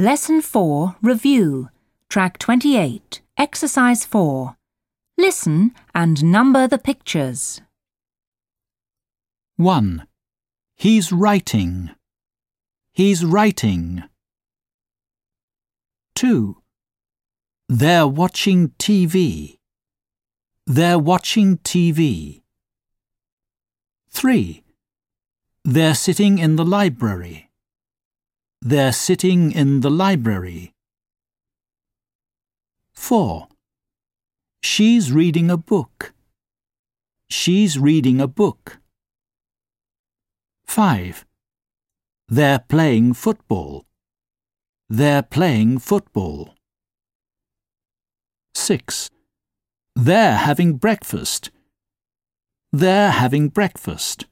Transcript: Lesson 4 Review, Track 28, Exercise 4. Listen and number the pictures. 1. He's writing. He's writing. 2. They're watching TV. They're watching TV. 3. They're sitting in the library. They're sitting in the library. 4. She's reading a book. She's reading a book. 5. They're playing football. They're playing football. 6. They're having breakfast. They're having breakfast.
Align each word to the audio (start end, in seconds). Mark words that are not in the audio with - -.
Lesson 0.00 0.40
4 0.40 0.96
Review, 1.02 1.68
Track 2.08 2.38
28, 2.38 3.20
Exercise 3.36 4.06
4. 4.06 4.56
Listen 5.18 5.72
and 5.94 6.24
number 6.24 6.66
the 6.66 6.78
pictures. 6.78 7.60
1. 9.58 10.06
He's 10.74 11.12
writing. 11.12 11.90
He's 12.94 13.26
writing. 13.26 14.04
2. 16.14 16.56
They're 17.68 18.08
watching 18.08 18.70
TV. 18.78 19.58
They're 20.66 20.98
watching 20.98 21.58
TV. 21.58 22.40
3. 24.08 24.64
They're 25.62 25.94
sitting 25.94 26.38
in 26.38 26.56
the 26.56 26.64
library. 26.64 27.49
They're 28.62 28.92
sitting 28.92 29.52
in 29.52 29.80
the 29.80 29.88
library. 29.90 30.74
4. 32.92 33.48
She's 34.62 35.10
reading 35.10 35.50
a 35.50 35.56
book. 35.56 36.12
She's 37.30 37.78
reading 37.78 38.20
a 38.20 38.26
book. 38.26 38.78
5. 40.66 41.24
They're 42.28 42.58
playing 42.58 43.14
football. 43.14 43.86
They're 44.90 45.22
playing 45.22 45.78
football. 45.78 46.54
6. 48.54 49.10
They're 49.96 50.36
having 50.36 50.74
breakfast. 50.74 51.50
They're 52.72 53.10
having 53.10 53.48
breakfast. 53.48 54.26